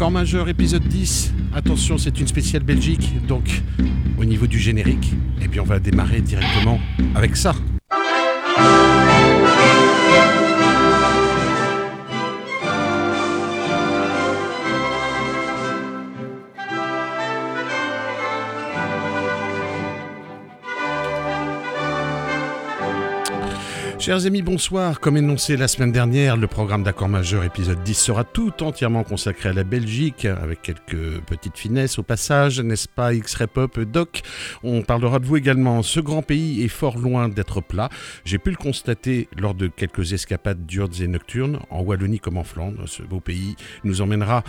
[0.00, 1.34] Accord majeur épisode 10.
[1.54, 3.60] Attention, c'est une spéciale Belgique, donc
[4.18, 5.12] au niveau du générique,
[5.42, 6.80] eh bien on va démarrer directement
[7.14, 7.54] avec ça.
[24.00, 24.98] Chers amis, bonsoir.
[24.98, 29.50] Comme énoncé la semaine dernière, le programme d'accord majeur épisode 10 sera tout entièrement consacré
[29.50, 34.22] à la Belgique, avec quelques petites finesses au passage, n'est-ce pas X-Repop Doc?
[34.62, 35.82] On parlera de vous également.
[35.82, 37.90] Ce grand pays est fort loin d'être plat.
[38.24, 42.44] J'ai pu le constater lors de quelques escapades diurnes et nocturnes, en Wallonie comme en
[42.44, 42.88] Flandre.
[42.88, 43.54] Ce beau pays
[43.84, 44.44] nous emmènera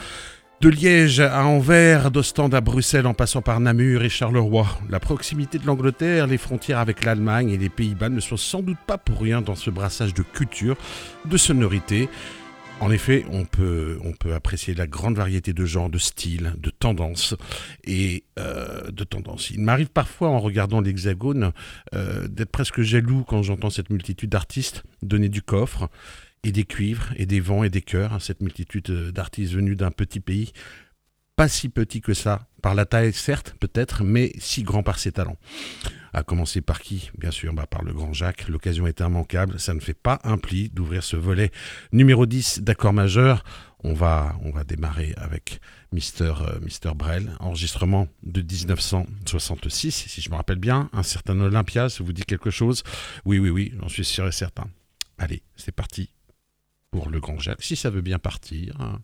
[0.61, 5.57] de Liège à Anvers, d'Ostende à Bruxelles en passant par Namur et Charleroi, la proximité
[5.57, 9.21] de l'Angleterre, les frontières avec l'Allemagne et les Pays-Bas ne sont sans doute pas pour
[9.21, 10.77] rien dans ce brassage de culture,
[11.25, 12.09] de sonorité.
[12.79, 16.69] En effet, on peut, on peut apprécier la grande variété de genres, de styles, de
[16.69, 17.35] tendances
[17.83, 19.49] et euh, de tendances.
[19.49, 21.53] Il m'arrive parfois, en regardant l'Hexagone,
[21.95, 25.89] euh, d'être presque jaloux quand j'entends cette multitude d'artistes donner du coffre
[26.43, 29.77] et des cuivres, et des vents, et des cœurs, hein, cette multitude euh, d'artistes venus
[29.77, 30.51] d'un petit pays,
[31.35, 35.11] pas si petit que ça, par la taille certes, peut-être, mais si grand par ses
[35.11, 35.37] talents.
[36.13, 37.09] À commencer par qui?
[37.17, 38.47] Bien sûr, bah, par le grand Jacques.
[38.49, 39.59] L'occasion est immanquable.
[39.59, 41.51] Ça ne fait pas un pli d'ouvrir ce volet
[41.93, 43.43] numéro 10 d'accord majeur.
[43.83, 50.29] On va, on va démarrer avec Mister, euh, Mister Brel, enregistrement de 1966, si je
[50.29, 50.89] me rappelle bien.
[50.93, 52.83] Un certain Olympia, ça vous dit quelque chose?
[53.25, 54.67] Oui, oui, oui, j'en suis sûr et certain.
[55.17, 56.09] Allez, c'est parti
[56.91, 58.79] pour le grand Jacques, si ça veut bien partir.
[58.79, 59.01] Hein.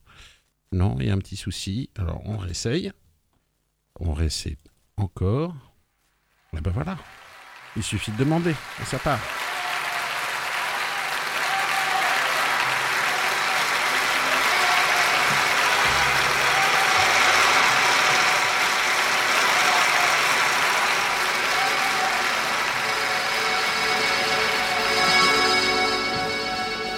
[0.72, 1.90] Non, il y a un petit souci.
[1.98, 2.92] Alors on réessaye.
[4.00, 4.58] On réessaye
[4.98, 5.56] encore.
[6.56, 6.98] Et ben voilà.
[7.76, 9.20] Il suffit de demander et ça part.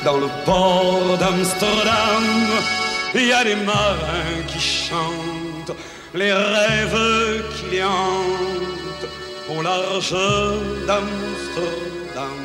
[0.05, 2.23] Dans le port d'Amsterdam,
[3.13, 5.75] il y a des marins qui chantent
[6.13, 9.09] les rêves qui hantent
[9.49, 10.15] au large
[10.87, 12.39] d'Amsterdam.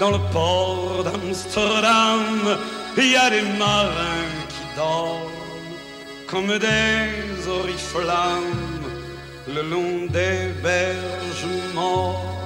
[0.00, 2.58] Dans le port d'Amsterdam,
[2.96, 5.30] il y a des marins qui dorment
[6.26, 8.86] comme des oriflammes
[9.46, 12.45] le long des berges morts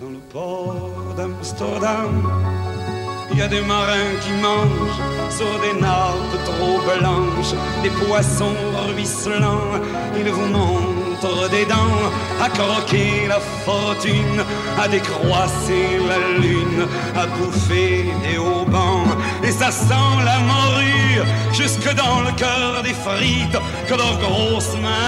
[0.00, 2.22] dans le port d'Amsterdam.
[3.30, 5.00] Il y a des marins qui mangent
[5.30, 8.54] sur des nappes trop blanches, des poissons
[8.88, 9.80] ruisselants.
[10.18, 12.04] Ils vous montrent des dents
[12.40, 14.42] à croquer la fortune,
[14.80, 16.86] à décroisser la lune,
[17.16, 19.06] à bouffer des haubans.
[19.42, 21.22] Et ça sent la morue
[21.52, 25.07] jusque dans le cœur des frites que leurs grosses mains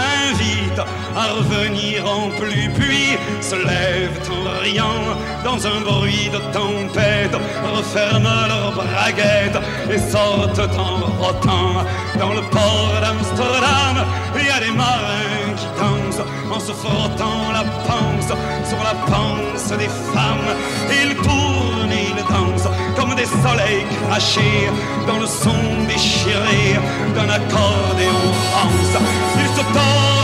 [1.17, 2.69] à revenir en plus.
[2.79, 7.37] Puis se lèvent en riant dans un bruit de tempête,
[7.75, 11.85] referment leurs braguettes et sortent en rotant
[12.19, 14.07] dans le port d'Amsterdam.
[14.39, 18.33] Il y a des marins qui dansent en se frottant la panse
[18.69, 20.53] sur la panse des femmes.
[20.91, 24.69] Ils tournent et ils dansent comme des soleils crachés
[25.07, 25.57] dans le son
[25.89, 26.79] déchiré
[27.15, 28.23] d'un accordéon
[28.55, 29.03] rance.
[29.39, 30.20] Ils se tordent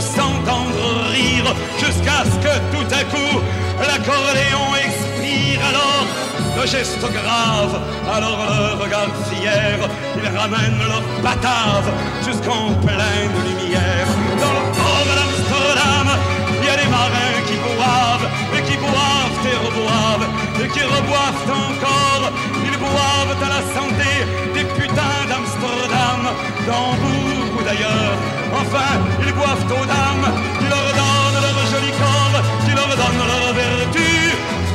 [0.00, 3.40] s'entendre rire jusqu'à ce que tout à coup
[3.80, 6.06] l'accordéon expire alors
[6.60, 7.80] le geste grave,
[8.12, 9.78] alors le regard fier,
[10.16, 11.88] ils ramènent leur batave
[12.26, 14.08] jusqu'en pleine lumière.
[14.40, 16.08] Dans le port d'Amsterdam,
[16.60, 22.32] il y a des marins qui boivent, et qui boivent et qui reboivent encore.
[22.64, 24.10] Ils boivent à la santé
[24.54, 26.22] des putains d'Amsterdam,
[26.66, 28.14] d'Hambourg ou d'ailleurs.
[28.60, 28.90] Enfin,
[29.24, 30.26] ils boivent aux dames
[30.58, 34.10] qui leur donnent leur joli corps, qui leur donnent leur vertu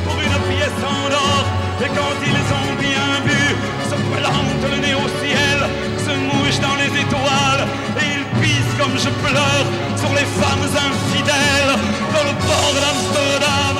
[0.04, 1.44] pour une pièce en or.
[1.84, 3.42] Et quand ils ont bien bu,
[3.90, 5.58] se plantent le nez au ciel,
[6.06, 7.64] se mouchent dans les étoiles,
[8.00, 9.66] et ils pissent comme je pleure
[10.00, 11.74] sur les femmes infidèles,
[12.14, 13.76] dans le port d'Amsterdam,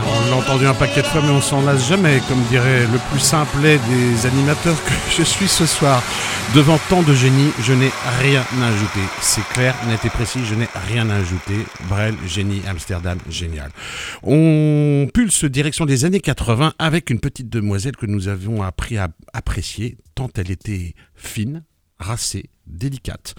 [0.00, 2.98] le port entendu un paquet de fois, mais on s'en lasse jamais, comme dirait le
[3.10, 6.02] plus simplet des animateurs que je suis ce soir.
[6.54, 9.00] Devant tant de génie, je n'ai rien à ajouter.
[9.20, 11.64] C'est clair, net et précis, je n'ai rien à ajouter.
[11.88, 13.70] Brel, génie, Amsterdam, génial.
[14.22, 19.08] On pulse direction des années 80 avec une petite demoiselle que nous avions appris à
[19.32, 21.64] apprécier, tant elle était fine,
[21.98, 23.34] racée, délicate.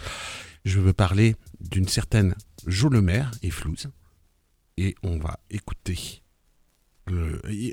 [0.65, 2.35] Je veux parler d'une certaine
[2.67, 2.89] Jo
[3.41, 3.89] et Flouze.
[4.77, 6.21] Et on va écouter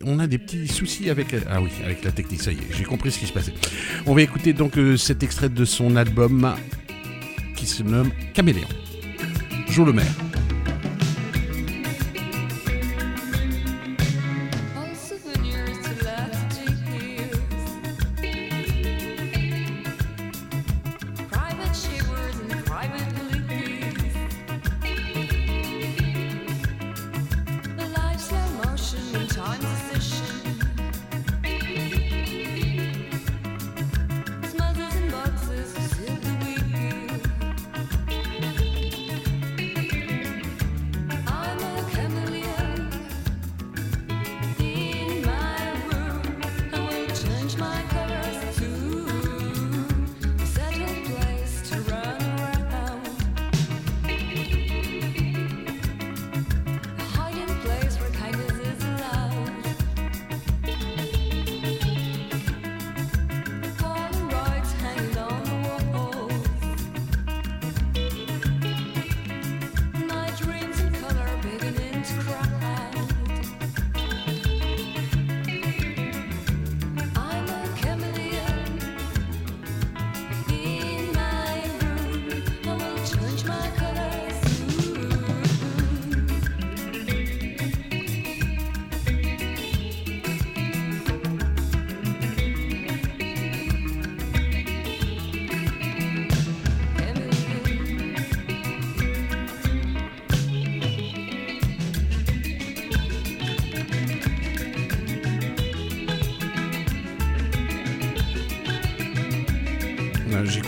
[0.08, 2.84] on a des petits soucis avec, ah oui, avec la technique, ça y est, j'ai
[2.84, 3.52] compris ce qui se passait.
[4.06, 6.54] On va écouter donc euh, cet extrait de son album
[7.54, 8.68] qui se nomme Caméléon.
[9.68, 10.27] Jo Le Maire.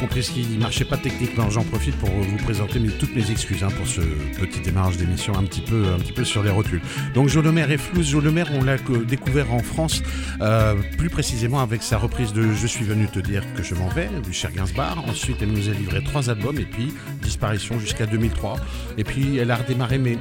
[0.00, 1.50] Compris ce qui marchait pas techniquement.
[1.50, 4.00] J'en profite pour vous présenter toutes mes excuses hein, pour ce
[4.40, 6.81] petit démarrage d'émission un petit peu, un petit peu sur les rotules.
[7.14, 8.08] Donc Jolomer et Flouze.
[8.08, 8.76] Jolomer, on l'a
[9.06, 10.02] découvert en France,
[10.40, 13.88] euh, plus précisément avec sa reprise de Je suis venu te dire que je m'en
[13.88, 15.05] vais du cher Gainsbourg.
[15.08, 18.56] Ensuite, elle nous a livré trois albums et puis disparition jusqu'à 2003.
[18.99, 20.19] Et puis elle a redémarré, mais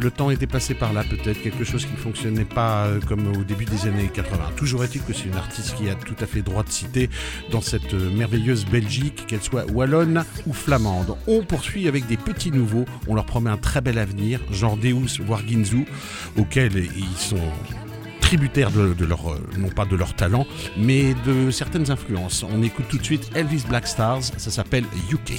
[0.00, 3.26] le temps était passé par là peut-être, quelque chose qui ne fonctionnait pas euh, comme
[3.28, 4.52] au début des années 80.
[4.56, 7.10] Toujours est-il que c'est une artiste qui a tout à fait droit de citer
[7.50, 11.16] dans cette euh, merveilleuse Belgique, qu'elle soit wallonne ou flamande.
[11.26, 15.20] On poursuit avec des petits nouveaux, on leur promet un très bel avenir, genre Deus
[15.20, 15.86] voire Ginzu,
[16.36, 17.40] auxquels ils sont
[18.20, 20.46] tributaires de, leur, euh, non pas de leur talent,
[20.78, 22.44] mais de certaines influences.
[22.50, 25.34] On écoute tout de suite Elvis Black Stars, ça s'appelle UK.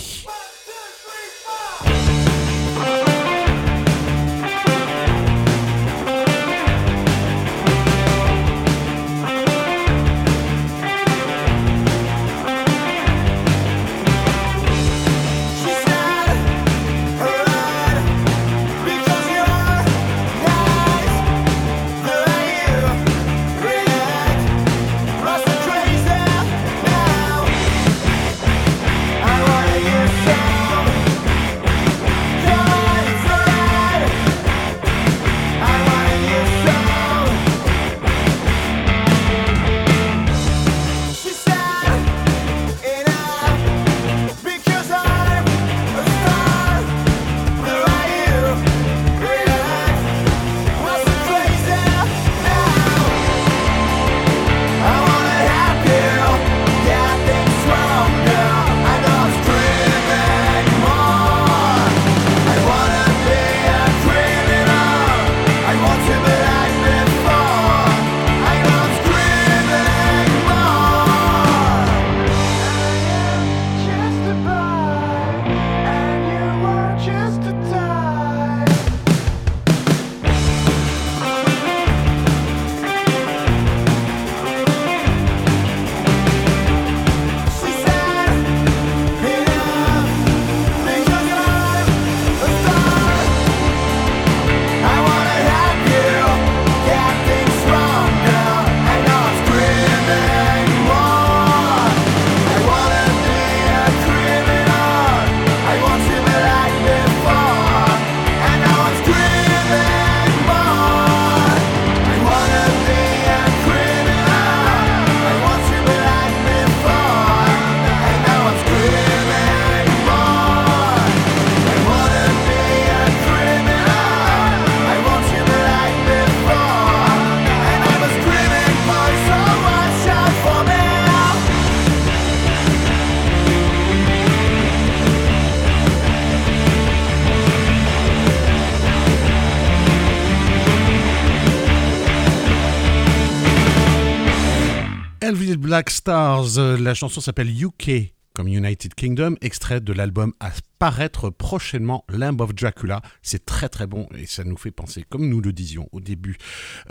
[145.73, 151.31] Black Stars, euh, la chanson s'appelle UK comme United Kingdom, extrait de l'album à paraître
[151.31, 153.01] prochainement, Lamb of Dracula.
[153.23, 156.37] C'est très très bon et ça nous fait penser, comme nous le disions au début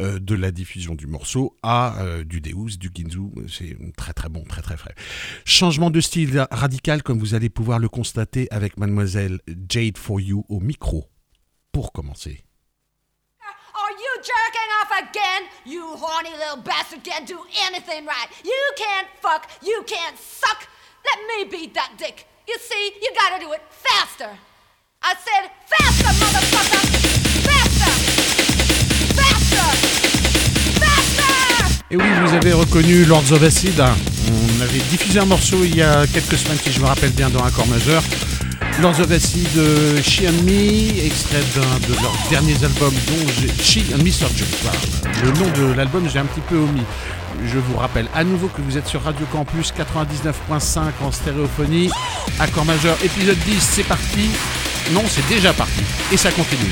[0.00, 3.30] euh, de la diffusion du morceau, à euh, du Deus, du Ginzu.
[3.46, 4.96] C'est très très bon, très très frais.
[5.44, 10.44] Changement de style radical, comme vous allez pouvoir le constater avec mademoiselle Jade For You
[10.48, 11.08] au micro.
[11.70, 12.42] Pour commencer.
[15.02, 15.42] Again?
[15.64, 18.28] You horny little bastard can't do anything right.
[18.44, 20.68] You can't fuck, you can't suck.
[21.04, 22.26] Let me beat that dick.
[22.47, 24.30] You see, you gotta do it faster.
[25.02, 26.82] I said faster, motherfucker!
[27.49, 27.92] Faster!
[29.18, 29.68] Faster!
[30.82, 31.85] Faster!
[31.90, 33.80] Et oui, vous avez reconnu Lords of Acid.
[33.80, 37.30] On avait diffusé un morceau il y a quelques semaines, si je me rappelle bien,
[37.30, 38.02] dans un corps majeur.
[38.81, 39.47] Lords of Acid,
[40.02, 43.49] She and Me, extrait d'un de leurs derniers albums dont j'ai...
[43.62, 44.26] She and Mr.
[44.35, 44.73] Jones.
[45.23, 46.83] Le nom de l'album, j'ai un petit peu omis.
[47.45, 51.91] Je vous rappelle à nouveau que vous êtes sur Radio Campus 99.5 en stéréophonie.
[52.41, 54.31] Accord majeur, épisode 10, c'est parti.
[54.93, 55.83] Non, c'est déjà parti.
[56.12, 56.71] Et ça continue.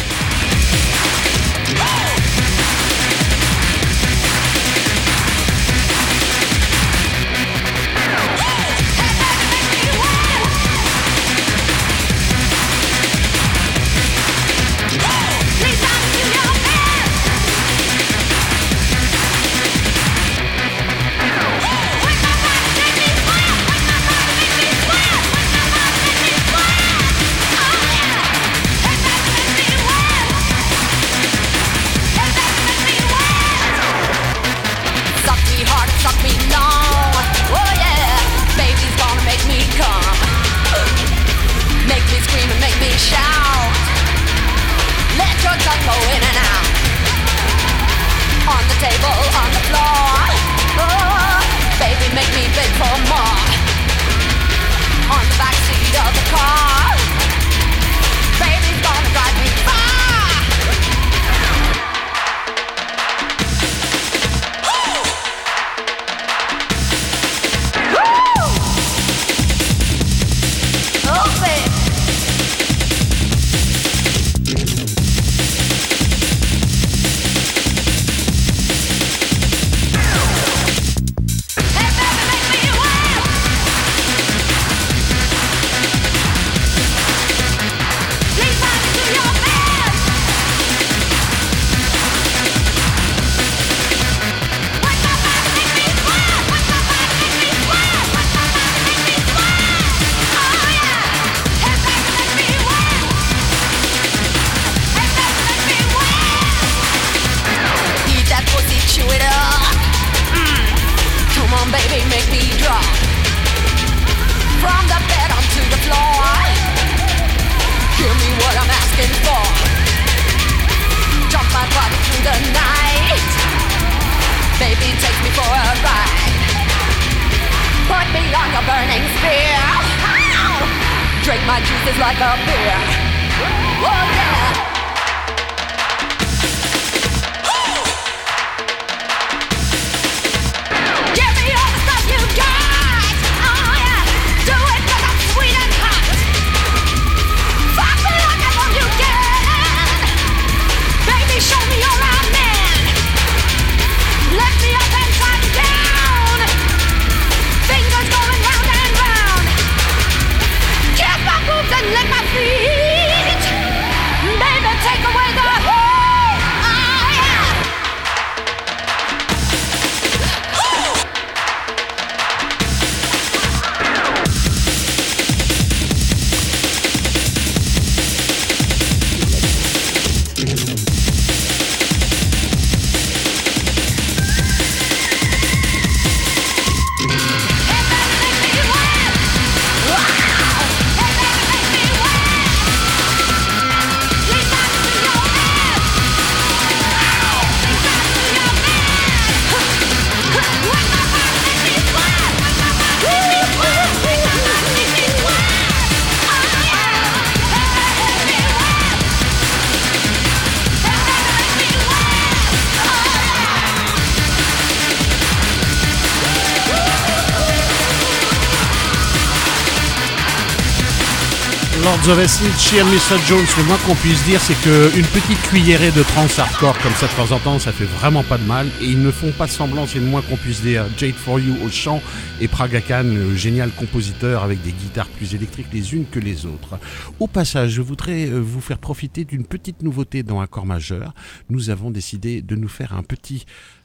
[222.08, 223.20] Acid, et Mr.
[223.28, 227.06] Jones, le moins qu'on puisse dire, c'est qu'une petite cuillerée de trance hardcore comme ça
[227.06, 228.68] de temps en temps, ça fait vraiment pas de mal.
[228.80, 230.86] Et ils ne font pas semblant, c'est le moins qu'on puisse dire.
[230.96, 232.02] Jade for You au chant
[232.40, 233.04] et Praga Khan,
[233.36, 236.78] génial compositeur avec des guitares plus électriques les unes que les autres.
[237.20, 241.14] Au passage, je voudrais euh, vous faire profiter d'une petite nouveauté dans un corps majeur.
[241.50, 243.44] Nous avons décidé de nous faire un petit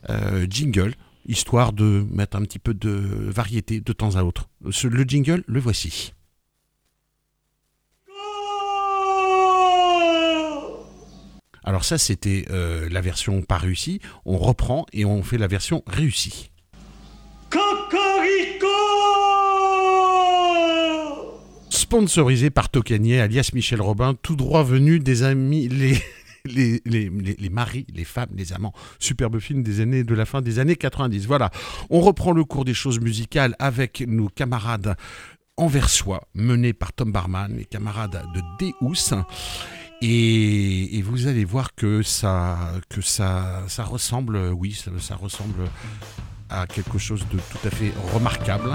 [0.10, 0.96] euh, jingle
[1.28, 4.48] histoire de mettre un petit peu de variété de temps à autre.
[4.64, 6.15] Le jingle, le voici.
[11.66, 14.00] Alors ça, c'était euh, la version pas réussie.
[14.24, 16.52] On reprend et on fait la version réussie.
[17.50, 18.68] Cocorico
[21.70, 25.98] Sponsorisé par Tocanier, alias Michel Robin, tout droit venu des amis, les,
[26.46, 28.74] les, les, les, maris, les femmes, les amants.
[29.00, 31.26] Superbe film des années de la fin des années 90.
[31.26, 31.50] Voilà,
[31.90, 34.96] on reprend le cours des choses musicales avec nos camarades
[35.58, 39.16] anversois, menés par Tom Barman, les camarades de Deus.
[40.02, 42.58] Et, vous allez voir que ça,
[42.90, 45.66] que ça, ça ressemble, oui, ça, ressemble
[46.50, 48.72] à quelque chose de tout à fait remarquable.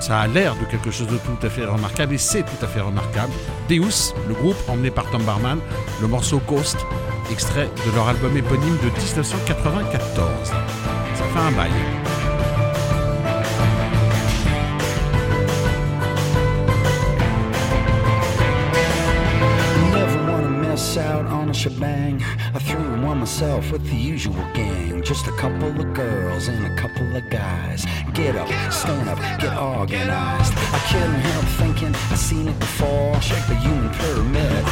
[0.00, 2.66] Ça a l'air de quelque chose de tout à fait remarquable et c'est tout à
[2.66, 3.32] fait remarquable.
[3.68, 5.58] Deus, le groupe emmené par Tom Barman,
[6.00, 6.78] le morceau Coast,
[7.30, 10.48] extrait de leur album éponyme de 1994.
[10.48, 10.54] Ça
[11.14, 12.01] fait un bail.
[21.62, 22.20] Shebang.
[22.54, 25.00] I threw one myself with the usual gang.
[25.04, 27.86] Just a couple of girls and a couple of guys.
[28.14, 30.54] Get up, stand up, get organized.
[30.56, 33.12] I couldn't help thinking I seen it before.
[33.46, 34.64] The human pyramid.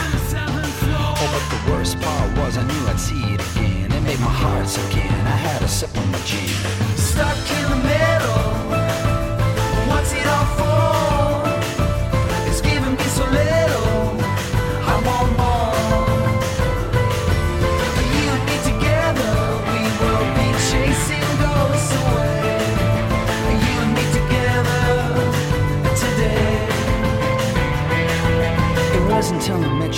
[1.23, 3.93] Oh, but the worst part was I knew I'd see it again.
[3.93, 5.13] It made my heart sick in.
[5.35, 6.49] I had a sip of my gin.
[6.97, 8.10] Stuck in the middle.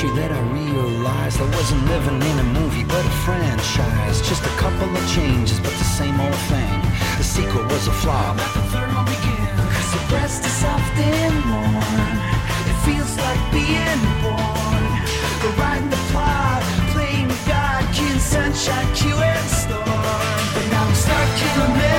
[0.03, 4.19] You that I realized I wasn't living in a movie but a franchise.
[4.27, 6.79] Just a couple of changes, but the same old thing.
[7.19, 8.37] The sequel was a flop.
[8.37, 9.55] The third one began.
[9.75, 12.11] Cause the breast is soft and warm.
[12.71, 14.83] It feels like being born.
[15.43, 19.87] The ride the plot, playing God, King Sunshine, Q and Storm.
[19.87, 21.92] But now I'm stuck in the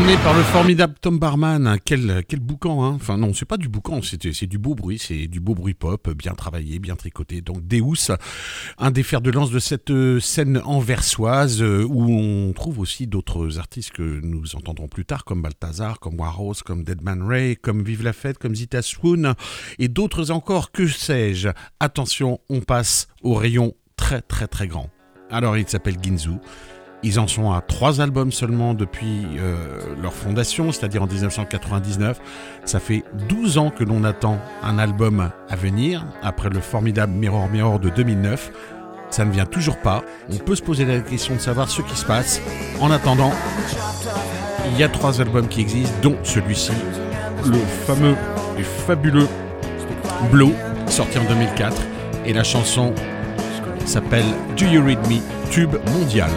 [0.00, 4.00] Par le formidable Tom Barman, quel, quel boucan, hein enfin non, c'est pas du boucan,
[4.02, 7.42] c'est du beau bruit, c'est du beau bruit pop, bien travaillé, bien tricoté.
[7.42, 8.10] Donc Deus,
[8.78, 13.06] un des fers de lance de cette euh, scène anversoise euh, où on trouve aussi
[13.06, 17.84] d'autres artistes que nous entendrons plus tard, comme Balthazar, comme Warros, comme Deadman Ray, comme
[17.84, 19.34] Vive la Fête, comme Zita Swoon,
[19.78, 21.50] et d'autres encore, que sais-je.
[21.78, 24.90] Attention, on passe au rayon très très très grand.
[25.30, 26.38] Alors il s'appelle Ginzu.
[27.02, 32.20] Ils en sont à trois albums seulement depuis euh, leur fondation, c'est-à-dire en 1999.
[32.64, 37.48] Ça fait 12 ans que l'on attend un album à venir, après le formidable Mirror
[37.48, 38.52] Mirror de 2009.
[39.08, 40.04] Ça ne vient toujours pas.
[40.30, 42.40] On peut se poser la question de savoir ce qui se passe.
[42.80, 43.32] En attendant,
[44.70, 46.72] il y a trois albums qui existent, dont celui-ci,
[47.46, 48.14] le fameux
[48.58, 49.26] et fabuleux
[50.30, 50.52] Blow,
[50.86, 51.80] sorti en 2004,
[52.26, 52.94] et la chanson
[53.84, 54.24] s'appelle
[54.56, 56.30] Do You Read Me, tube mondial.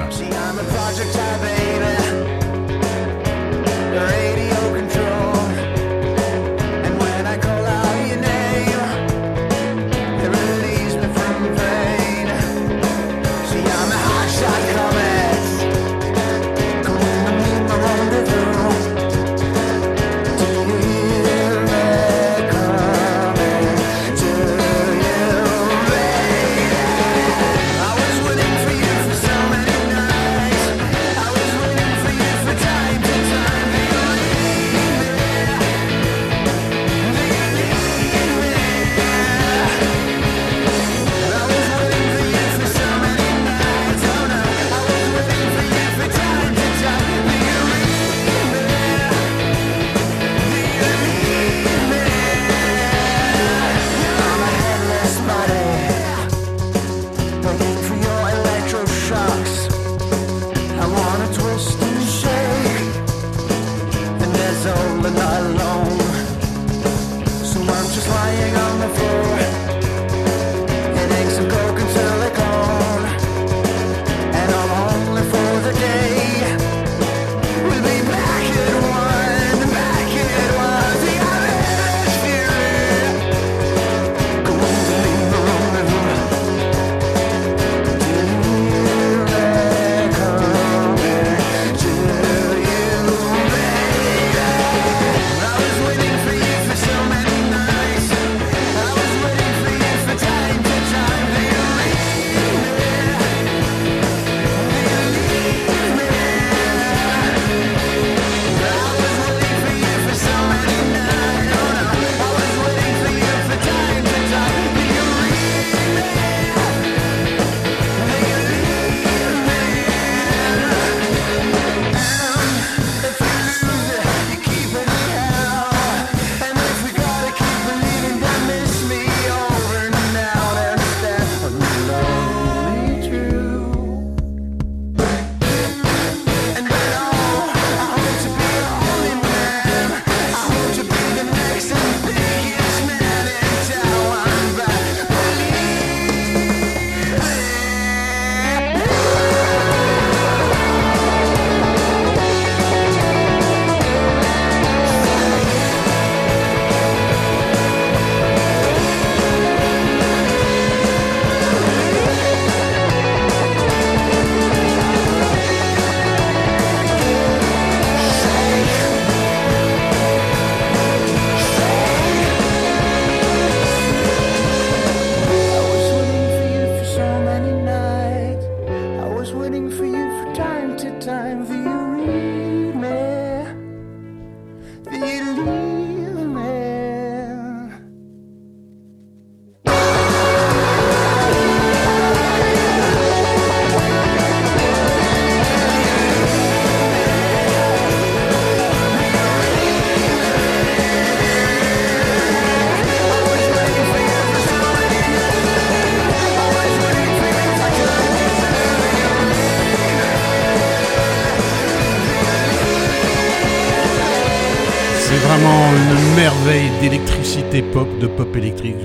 [217.62, 218.78] Pop, de pop électrique,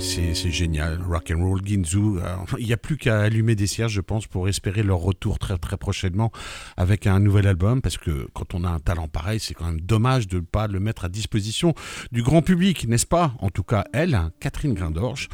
[0.00, 1.00] c'est génial.
[1.08, 1.98] Rock and roll, Ginzu.
[1.98, 5.38] Euh, il n'y a plus qu'à allumer des cierges, je pense, pour espérer leur retour
[5.38, 6.32] très très prochainement
[6.76, 9.80] avec un nouvel album, parce que quand on a un talent pareil, c'est quand même
[9.80, 11.74] dommage de ne pas le mettre à disposition
[12.10, 13.34] du grand public, n'est-ce pas?
[13.38, 15.28] En tout cas, elle, Catherine Grindorge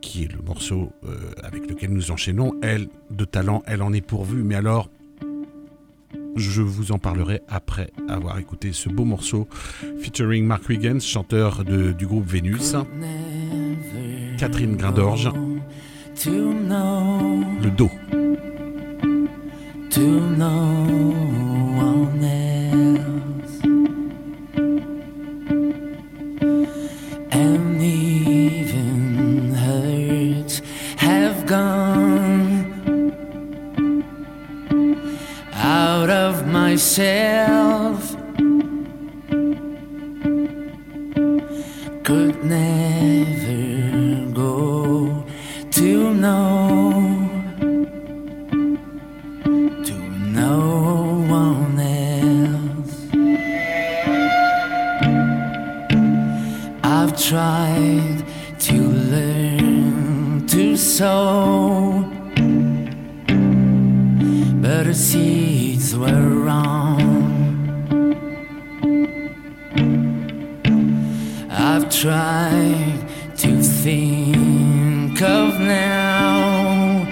[0.00, 4.00] qui est le morceau euh, avec lequel nous enchaînons, elle, de talent, elle en est
[4.00, 4.88] pourvue, mais alors
[6.36, 9.48] Je vous en parlerai après avoir écouté ce beau morceau
[10.00, 12.74] featuring Mark Wiggins, chanteur du groupe Vénus.
[14.38, 15.30] Catherine Grindorge.
[17.62, 17.90] Le dos.
[36.78, 38.14] Myself.
[42.04, 45.24] Could never go
[45.70, 47.28] to know
[49.86, 49.94] to
[50.40, 50.58] no
[51.28, 52.96] one else.
[56.84, 58.24] I've tried
[58.60, 58.78] to
[59.12, 62.17] learn to sow
[64.68, 67.00] but the seeds were wrong.
[71.50, 73.00] I've tried
[73.38, 77.06] to think of now.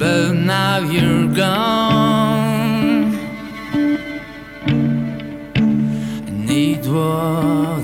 [0.00, 3.10] But now you're gone.
[6.46, 7.83] Need water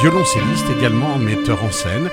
[0.00, 2.08] violoncelliste également, metteur en scène.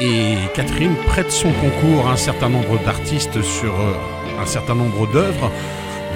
[0.00, 3.94] Et Catherine prête son concours à un certain nombre d'artistes sur euh,
[4.40, 5.50] un certain nombre d'œuvres.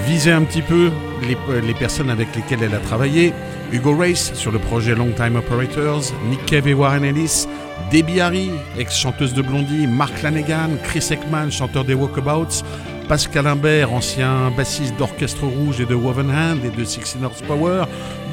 [0.05, 0.89] Visait un petit peu
[1.21, 3.33] les, personnes avec lesquelles elle a travaillé.
[3.71, 7.47] Hugo Race sur le projet Long Time Operators, Nick Cave et Warren Ellis,
[7.91, 12.63] Debbie Harry, ex-chanteuse de Blondie, Mark Lanegan, Chris Ekman, chanteur des Walkabouts,
[13.07, 17.83] Pascal Imbert, ancien bassiste d'Orchestre Rouge et de Woven Hand et de Sixteen Power,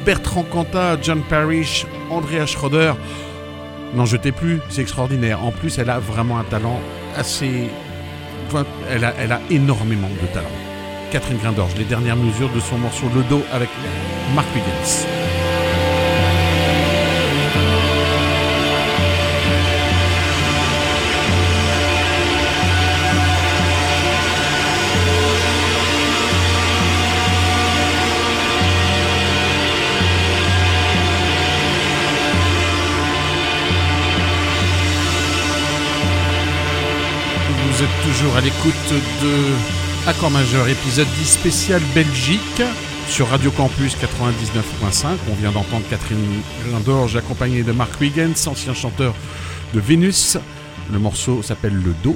[0.05, 2.93] Bertrand Cantat, John Parrish, Andrea Schroeder.
[3.95, 5.43] N'en jetez plus, c'est extraordinaire.
[5.43, 6.79] En plus, elle a vraiment un talent
[7.15, 7.69] assez.
[8.89, 10.47] elle, a, elle a énormément de talent.
[11.11, 13.69] Catherine Grindorge, les dernières mesures de son morceau Le dos avec
[14.35, 15.18] Mark Wiggins.
[38.09, 38.73] Toujours à l'écoute
[39.21, 42.63] de Accord majeur, épisode 10 spécial Belgique
[43.07, 45.09] sur Radio Campus 99.5.
[45.29, 49.13] On vient d'entendre Catherine Grindorge accompagnée de Mark Wiggins, ancien chanteur
[49.75, 50.39] de Vénus.
[50.91, 52.15] Le morceau s'appelle Le Do.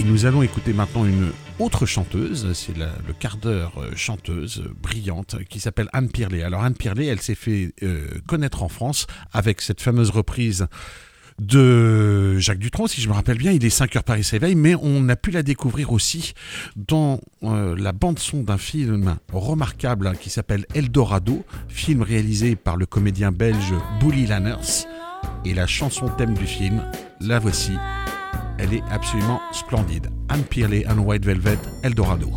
[0.00, 5.36] Et nous allons écouter maintenant une autre chanteuse, c'est le quart d'heure euh, chanteuse brillante
[5.48, 6.42] qui s'appelle Anne Pirlet.
[6.42, 10.66] Alors Anne Pirlet, elle s'est fait euh, connaître en France avec cette fameuse reprise
[11.38, 13.52] de Jacques Dutronc, si je me rappelle bien.
[13.52, 16.34] Il est 5 heures Paris s'éveille, mais on a pu la découvrir aussi
[16.76, 23.32] dans euh, la bande-son d'un film remarquable qui s'appelle Eldorado, film réalisé par le comédien
[23.32, 24.86] belge Bully Lanners.
[25.44, 26.82] Et la chanson thème du film,
[27.20, 27.72] la voici.
[28.58, 30.10] Elle est absolument splendide.
[30.28, 32.30] Anne Pearley and White Velvet, Eldorado.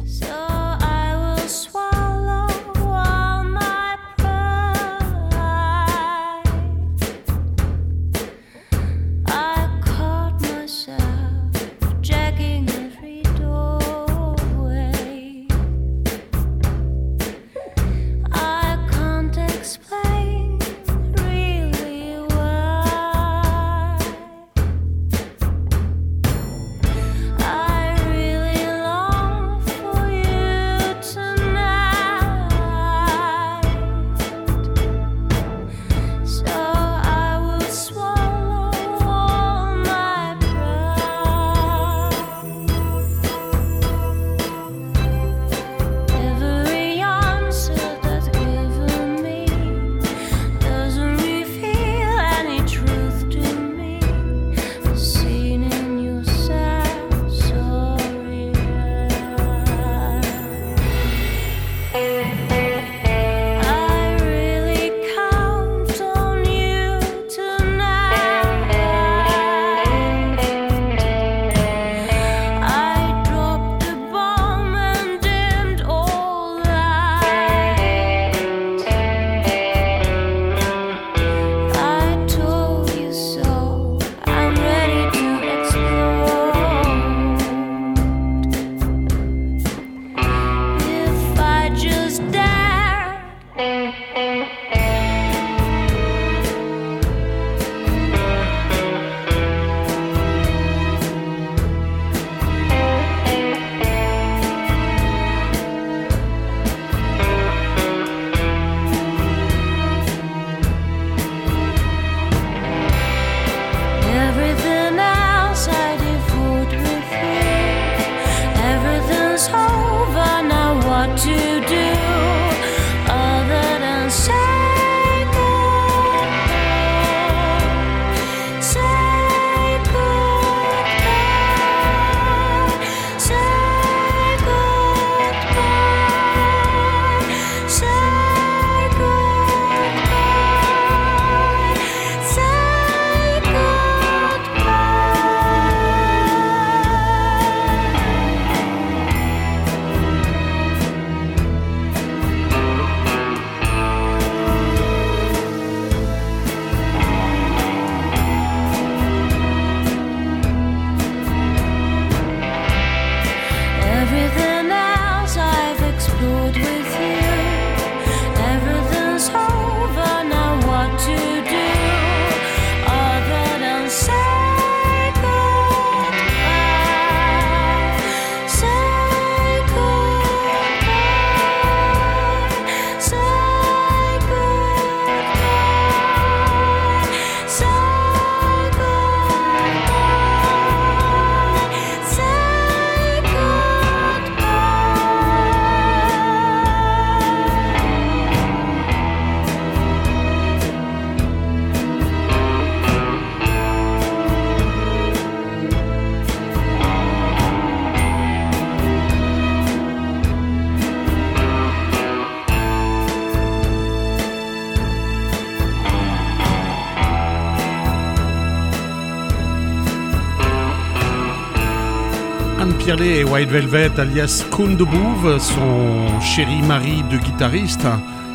[223.01, 227.87] Et White Velvet alias Kundebouve, son chéri mari de guitariste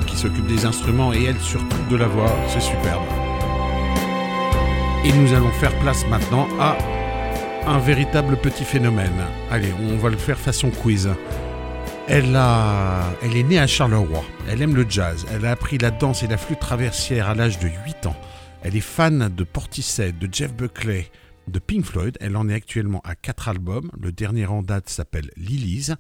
[0.06, 3.02] qui s'occupe des instruments et elle surtout de la voix, c'est superbe.
[5.04, 6.76] Et nous allons faire place maintenant à
[7.66, 9.24] un véritable petit phénomène.
[9.50, 11.08] Allez, on va le faire façon quiz.
[12.08, 13.02] Elle, a...
[13.22, 16.26] elle est née à Charleroi, elle aime le jazz, elle a appris la danse et
[16.26, 18.16] la flûte traversière à l'âge de 8 ans.
[18.62, 21.10] Elle est fan de Portishead, de Jeff Buckley,
[21.48, 22.16] de Pink Floyd.
[22.20, 23.90] Elle en est actuellement à quatre albums.
[24.00, 25.92] Le dernier en date s'appelle Lilies.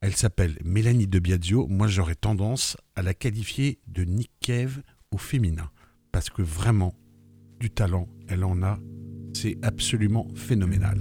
[0.00, 1.66] Elle s'appelle Mélanie de Biagio.
[1.68, 5.70] Moi, j'aurais tendance à la qualifier de Nick Cave au féminin.
[6.12, 6.94] Parce que vraiment,
[7.60, 8.78] du talent, elle en a.
[9.32, 10.98] C'est absolument phénoménal.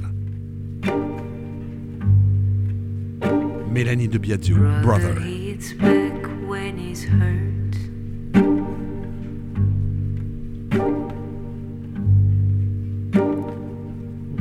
[3.70, 5.18] Mélanie de Biagio, Brother.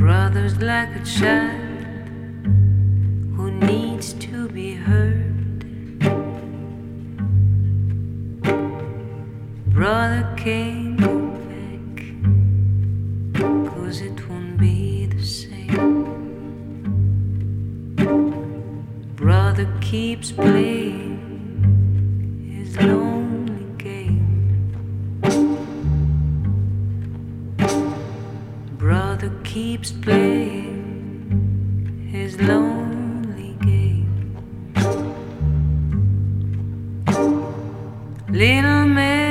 [0.02, 1.86] Brothers like a child
[3.36, 5.60] who needs to be heard.
[9.72, 10.28] Brother
[10.96, 12.02] go back,
[13.70, 16.02] cause it won't be the same.
[19.14, 21.11] Brother keeps playing
[29.52, 30.78] keeps playing
[32.10, 34.34] his lonely game.
[38.30, 39.21] Little man,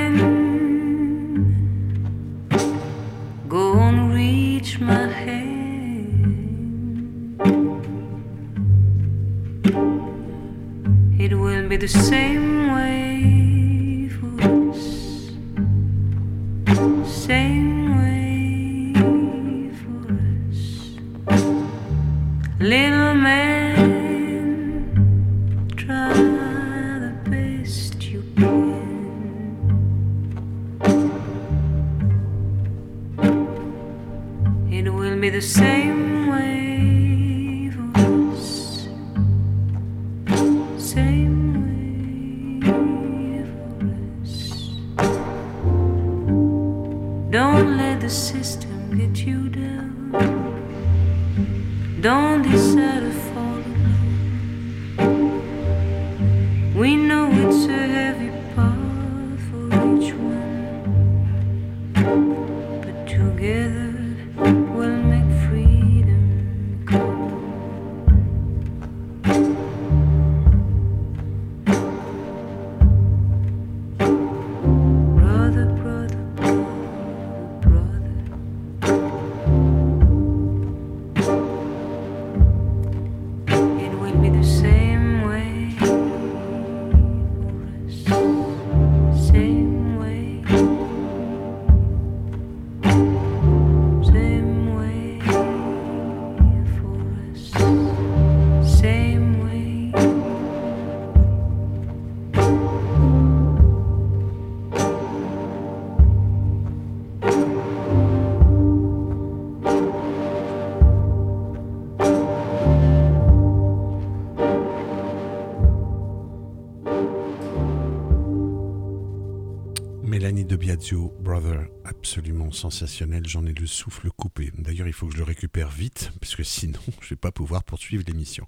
[120.96, 123.24] Brother, absolument sensationnel.
[123.26, 124.52] J'en ai le souffle coupé.
[124.58, 127.64] D'ailleurs, il faut que je le récupère vite, parce que sinon, je vais pas pouvoir
[127.64, 128.46] poursuivre l'émission.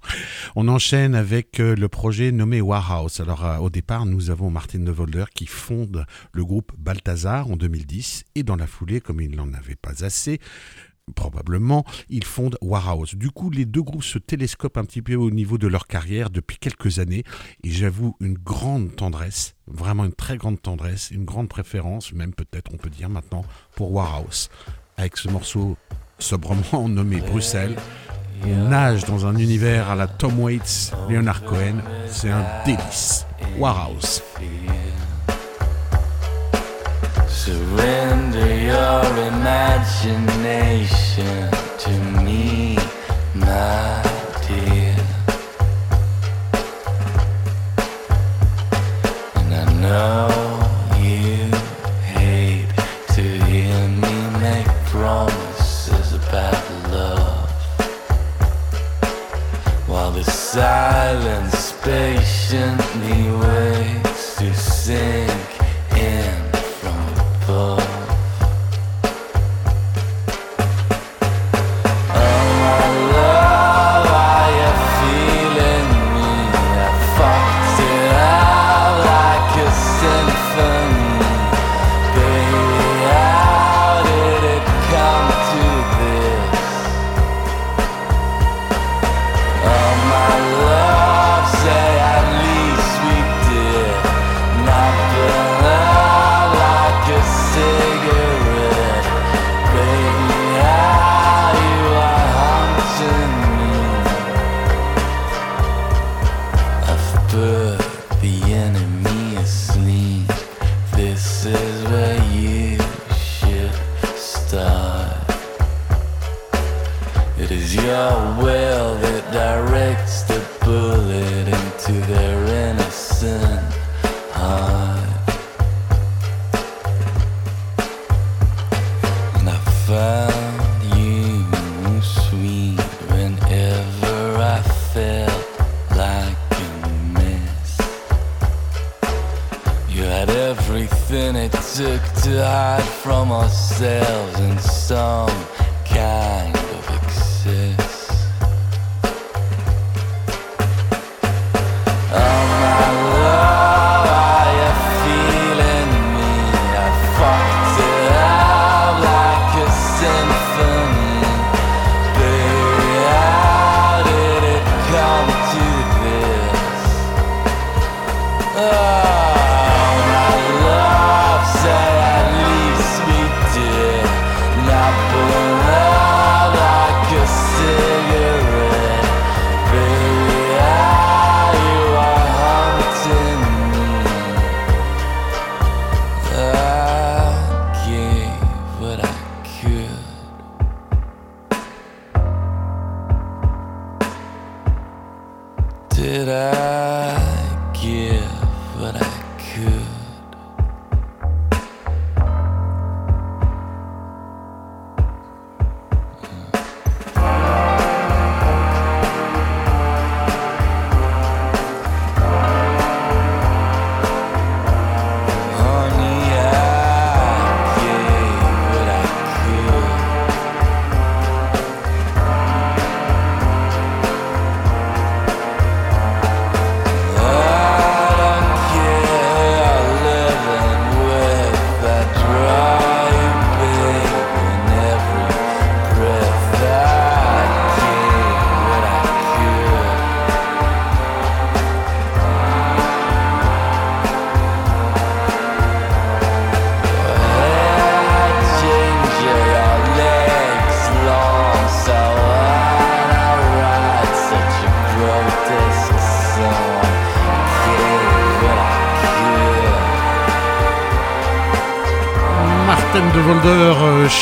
[0.56, 3.22] On enchaîne avec euh, le projet nommé Warhouse.
[3.22, 7.56] Alors, euh, au départ, nous avons Martin de Volder qui fonde le groupe Balthazar en
[7.56, 10.40] 2010, et dans la foulée, comme il n'en avait pas assez,
[11.16, 13.16] probablement, ils fondent Warhouse.
[13.16, 16.30] Du coup, les deux groupes se télescopent un petit peu au niveau de leur carrière
[16.30, 17.24] depuis quelques années,
[17.64, 22.72] et j'avoue une grande tendresse, vraiment une très grande tendresse, une grande préférence, même peut-être
[22.74, 23.44] on peut dire maintenant,
[23.76, 24.50] pour Warhouse.
[24.98, 25.78] Avec ce morceau
[26.20, 27.76] sobrement nommé Bruxelles,
[28.46, 31.78] on nage dans un univers à la Tom Waits, Leonard Cohen,
[32.08, 33.26] c'est un délice.
[33.58, 34.22] Warhouse.
[37.46, 41.92] Surrender your imagination to
[42.24, 42.78] me,
[43.36, 44.02] my
[44.48, 44.96] dear.
[49.36, 50.30] And I know
[51.02, 51.52] you
[52.16, 52.70] hate
[53.10, 56.64] to hear me make promises about
[56.94, 57.50] love.
[59.86, 65.43] While the silence patiently waits to sink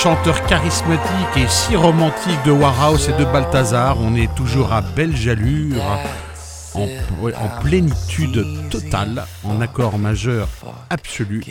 [0.01, 3.97] chanteur charismatique et si romantique de Warhouse et de Balthazar.
[3.99, 5.83] On est toujours à belle jalure,
[6.73, 6.87] en,
[7.61, 10.47] plénitude totale, en accord majeur
[10.89, 11.43] absolu.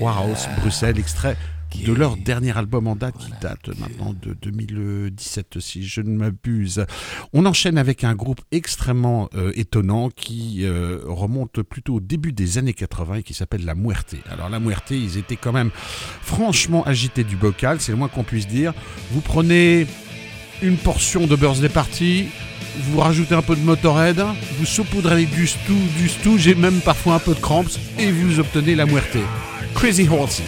[0.00, 1.38] Warhouse, Bruxelles, extrait
[1.76, 6.84] de leur dernier album en date qui date maintenant de 2017 si je ne m'abuse.
[7.32, 12.58] On enchaîne avec un groupe extrêmement euh, étonnant qui euh, remonte plutôt au début des
[12.58, 14.14] années 80 et qui s'appelle La Muerte.
[14.30, 15.70] Alors La Muerte, ils étaient quand même
[16.22, 18.72] franchement agités du bocal, c'est le moins qu'on puisse dire.
[19.12, 19.86] Vous prenez
[20.62, 22.26] une portion de Birthday Party,
[22.78, 24.22] vous rajoutez un peu de Motorhead,
[24.58, 28.40] vous saupoudrez du stew, du stew, j'ai même parfois un peu de cramps et vous
[28.40, 29.16] obtenez La Muerte.
[29.74, 30.42] Crazy Horses.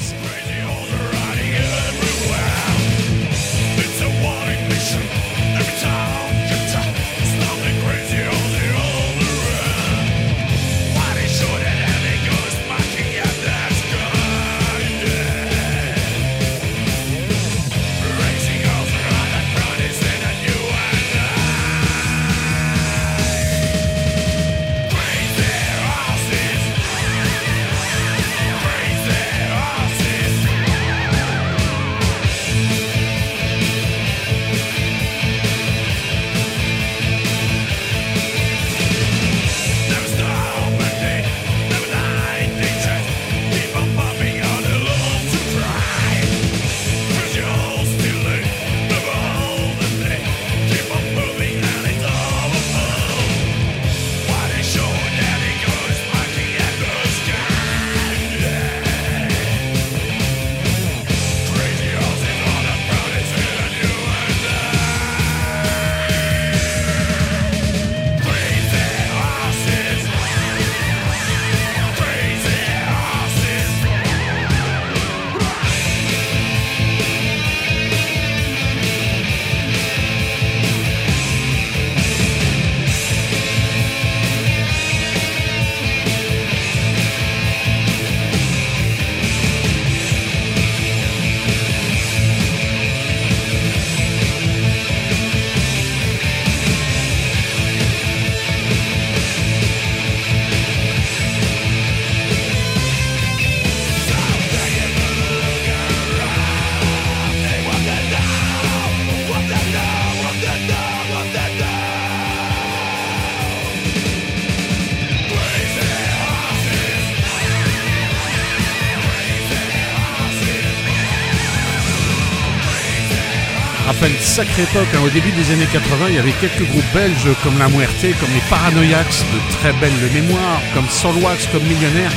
[124.01, 124.89] Rappelle une sacrée époque.
[124.95, 125.01] hein.
[125.05, 128.31] Au début des années 80, il y avait quelques groupes belges comme La Muerte, comme
[128.33, 132.11] les Paranoiacs, de très belle mémoire, comme Solwax, comme Millionnaire,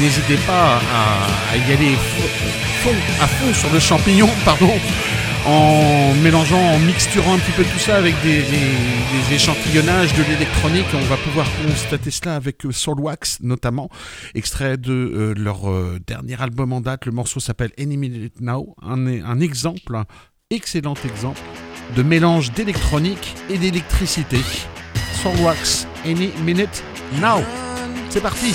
[0.00, 1.94] N'hésitez pas à, y aller
[3.20, 4.72] à fond sur le champignon, pardon,
[5.46, 8.42] en mélangeant, en mixturant un petit peu tout ça avec des,
[9.32, 10.86] échantillonnages de l'électronique.
[10.94, 13.88] On va pouvoir constater cela avec euh, Soulwax notamment,
[14.34, 17.06] extrait de euh, leur euh, dernier album en date.
[17.06, 19.96] Le morceau s'appelle Minute Now, un, un exemple,
[20.50, 21.40] excellent exemple
[21.96, 24.38] de mélange d'électronique et d'électricité.
[25.22, 26.82] Soulwax, Any Minute
[27.20, 27.42] Now.
[28.10, 28.54] C'est parti.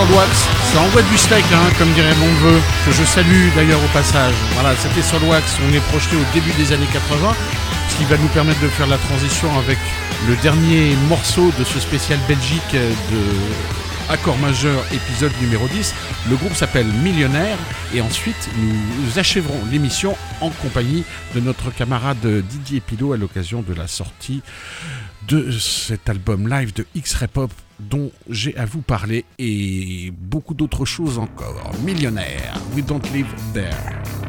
[0.00, 3.88] Soulwax, ça envoie du steak, hein, comme dirait mon neveu, que je salue d'ailleurs au
[3.92, 4.32] passage.
[4.54, 7.34] Voilà, c'était Soulwax, on est projeté au début des années 80,
[7.90, 9.76] ce qui va nous permettre de faire la transition avec
[10.26, 13.20] le dernier morceau de ce spécial Belgique de
[14.10, 15.94] Accord majeur épisode numéro 10.
[16.30, 17.56] Le groupe s'appelle Millionnaire
[17.94, 23.72] et ensuite nous achèverons l'émission en compagnie de notre camarade Didier Pilot à l'occasion de
[23.72, 24.42] la sortie
[25.28, 30.84] de cet album live de X-Ray Pop dont j'ai à vous parler et beaucoup d'autres
[30.84, 31.72] choses encore.
[31.84, 34.19] Millionnaire, We Don't Live There.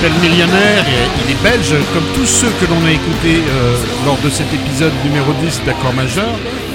[0.00, 3.76] S'appelle Millionnaire et il est belge, comme tous ceux que l'on a écoutés euh,
[4.06, 6.30] lors de cet épisode numéro 10 d'accord majeur.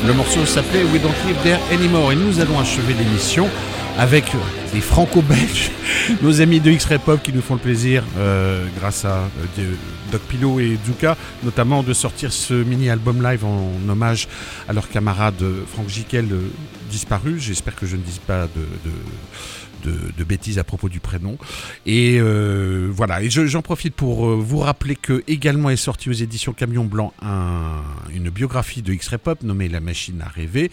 [0.05, 3.49] Le morceau s'appelait We Don't Live There Anymore et nous allons achever l'émission
[3.97, 4.26] avec
[4.73, 5.71] des franco-belges,
[6.21, 9.73] nos amis de X-Ray Pop qui nous font le plaisir, euh, grâce à euh,
[10.11, 14.28] Doc Pilo et Zuka, notamment de sortir ce mini-album live en hommage
[14.67, 16.49] à leur camarade euh, Franck Giquel euh,
[16.91, 17.39] disparu.
[17.39, 18.91] J'espère que je ne dis pas de,
[19.86, 21.38] de- bêtises à propos du prénom.
[21.86, 26.09] Et euh, voilà, et je- j'en profite pour euh, vous rappeler que également est sorti
[26.09, 27.81] aux éditions Camion Blanc un-
[28.13, 30.71] une biographie de X-Ray Pop nommée La Machine à rêver,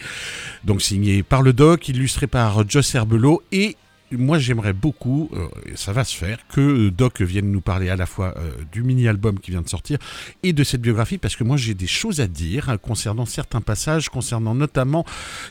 [0.63, 3.75] donc signée par le doc, illustrée par Joss Herbelot et
[4.17, 7.95] moi j'aimerais beaucoup, euh, et ça va se faire, que Doc vienne nous parler à
[7.95, 9.97] la fois euh, du mini-album qui vient de sortir
[10.43, 13.61] et de cette biographie, parce que moi j'ai des choses à dire hein, concernant certains
[13.61, 15.05] passages, concernant notamment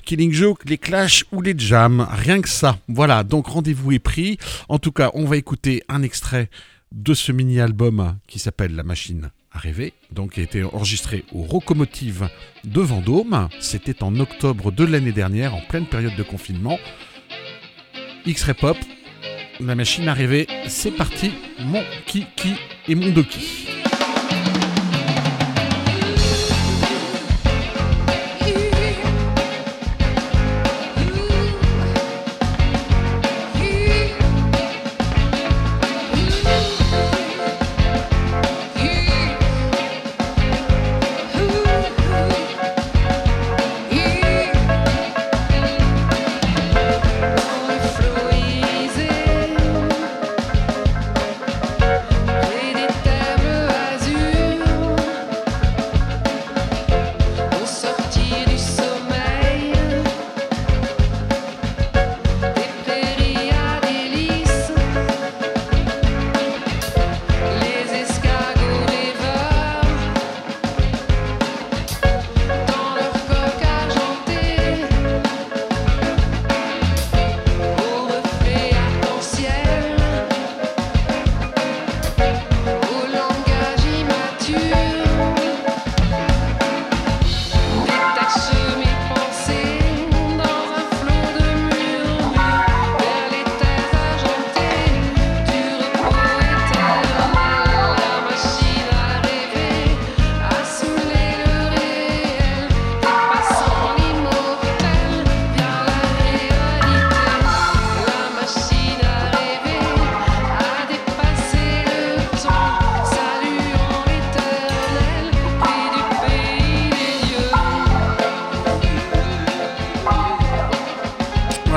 [0.04, 2.78] Killing Joke, les Clash ou les Jams, rien que ça.
[2.88, 4.38] Voilà, donc rendez-vous est pris.
[4.68, 6.50] En tout cas, on va écouter un extrait
[6.92, 11.42] de ce mini-album qui s'appelle La Machine à rêver, donc qui a été enregistré au
[11.42, 12.28] Rocomotive
[12.64, 13.48] de Vendôme.
[13.60, 16.78] C'était en octobre de l'année dernière, en pleine période de confinement.
[18.26, 18.76] X-Ray Pop,
[19.60, 22.54] La Machine rêver, c'est parti, mon kiki
[22.88, 23.81] et mon doki.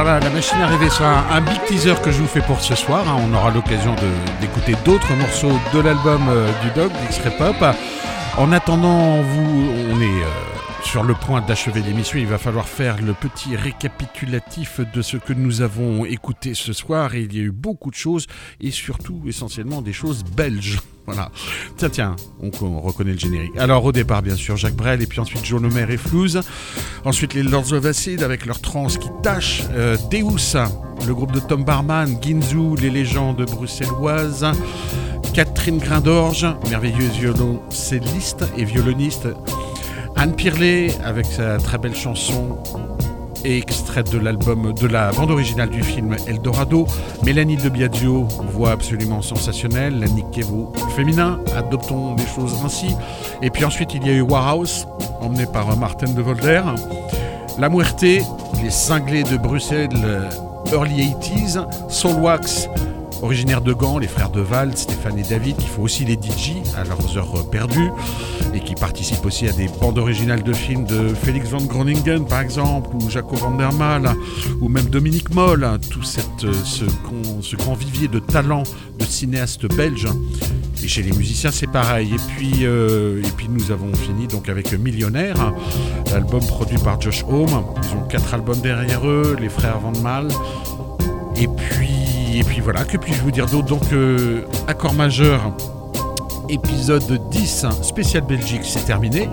[0.08, 3.03] Voilà, la machine à rêver, un, big teaser que je vous fais pour ce soir.
[3.08, 3.18] hein.
[3.28, 3.95] On aura l'occasion
[4.39, 7.56] d'écouter d'autres morceaux de l'album euh, du Dog, d'X-Ray Pop.
[8.38, 10.55] En attendant, vous, on est euh,
[10.86, 12.19] sur le point d'achever l'émission.
[12.19, 17.15] Il va falloir faire le petit récapitulatif de ce que nous avons écouté ce soir.
[17.15, 18.27] Il y a eu beaucoup de choses
[18.61, 20.79] et surtout, essentiellement, des choses belges.
[21.07, 21.29] Voilà.
[21.77, 23.55] Tiens, tiens, on, on reconnaît le générique.
[23.57, 26.41] Alors, au départ, bien sûr, Jacques Brel, et puis ensuite Joe Lemaire et Flouze.
[27.03, 29.61] Ensuite, les Lords of Acid avec leur trans qui tâche.
[29.73, 30.57] Euh, Deus,
[31.05, 32.17] le groupe de Tom Barman.
[32.23, 34.47] Ginzu, les légendes bruxelloises.
[35.36, 39.27] Catherine Grindorge, merveilleuse violoncelliste et violoniste.
[40.16, 42.57] Anne Pirlet avec sa très belle chanson
[43.43, 46.88] et extraite de l'album de la bande originale du film Eldorado.
[47.24, 49.99] Mélanie de Biagio, voix absolument sensationnelle.
[49.99, 52.95] La Nick Kevo féminin, adoptons les choses ainsi.
[53.41, 54.88] Et puis ensuite, il y a eu Warhouse,
[55.22, 56.61] emmené par Martin de Volder.
[57.59, 59.89] La Muerte, les cinglés de Bruxelles,
[60.72, 61.68] Early 80s.
[61.89, 62.68] Soulwax,
[63.22, 66.53] originaire de Gand, les frères de Val, Stéphane et David, qui font aussi les DJ
[66.78, 67.89] à leurs heures perdues
[68.53, 72.41] et qui participent aussi à des bandes originales de films de Félix van Groningen par
[72.41, 74.16] exemple, ou Jaco van der Maal,
[74.61, 76.86] ou même Dominique Moll, tout cette, euh, ce,
[77.41, 78.63] ce grand vivier de talents
[78.97, 80.07] de cinéastes belges.
[80.84, 82.13] Et chez les musiciens, c'est pareil.
[82.13, 85.53] Et puis, euh, nous avons fini donc avec Millionnaire,
[86.11, 87.63] l'album produit par Josh Home.
[87.84, 90.28] Ils ont quatre albums derrière eux, les frères Van Mal.
[91.38, 95.53] Et puis, et puis voilà, que puis-je vous dire d'autre Donc, euh, accord majeur,
[96.49, 99.29] épisode 10, spécial Belgique, c'est terminé.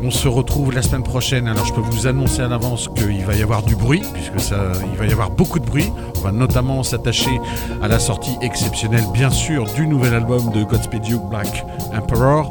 [0.00, 1.46] On se retrouve la semaine prochaine.
[1.46, 4.72] Alors, je peux vous annoncer à l'avance qu'il va y avoir du bruit, puisque ça,
[4.90, 5.92] il va y avoir beaucoup de bruit.
[6.16, 7.38] On va notamment s'attacher
[7.82, 11.64] à la sortie exceptionnelle, bien sûr, du nouvel album de Godspeed You Black
[11.94, 12.48] Emperor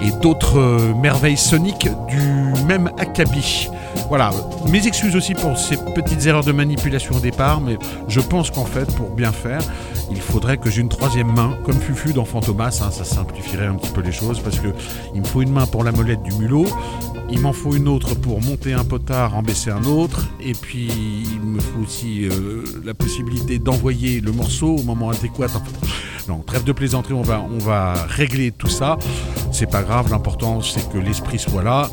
[0.00, 3.68] et d'autres merveilles soniques du même acabit.
[4.08, 4.30] Voilà,
[4.68, 7.76] mes excuses aussi pour ces petites erreurs de manipulation au départ, mais
[8.08, 9.60] je pense qu'en fait, pour bien faire,
[10.10, 13.74] il faudrait que j'ai une troisième main, comme Fufu dans Fantomas, hein, ça simplifierait un
[13.74, 14.68] petit peu les choses, parce que
[15.14, 16.66] il me faut une main pour la molette du mulot,
[17.30, 20.88] il m'en faut une autre pour monter un potard, en baisser un autre, et puis
[21.30, 25.48] il me faut aussi euh, la possibilité d'envoyer le morceau au moment adéquat.
[26.28, 27.22] Non, trêve de plaisanterie, on
[27.58, 28.98] va régler tout ça.
[29.58, 31.88] C'est pas grave, l'important c'est que l'esprit soit là.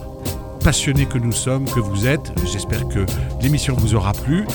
[0.64, 2.32] Passionnés que nous sommes, que vous êtes.
[2.46, 3.08] J'espère que
[3.42, 4.46] l'émission vous aura plu.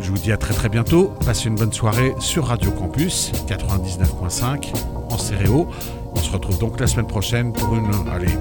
[0.00, 1.12] Je vous dis à très très bientôt.
[1.24, 4.72] Passez une bonne soirée sur Radio Campus 99.5
[5.08, 5.68] en stéréo.
[6.16, 7.92] On se retrouve donc la semaine prochaine pour une.
[8.12, 8.36] Allez,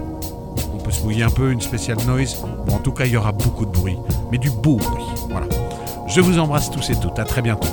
[0.74, 2.44] on peut se mouiller un peu, une spéciale noise.
[2.66, 4.00] Bon, en tout cas, il y aura beaucoup de bruit,
[4.32, 5.06] mais du beau bruit.
[5.30, 5.46] Voilà.
[6.08, 7.20] Je vous embrasse tous et toutes.
[7.20, 7.68] À très bientôt.